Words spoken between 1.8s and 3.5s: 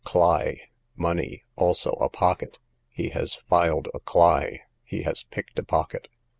a pocket. He has